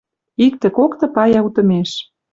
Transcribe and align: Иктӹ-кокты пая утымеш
Иктӹ-кокты 0.45 1.05
пая 1.15 1.39
утымеш 1.47 1.89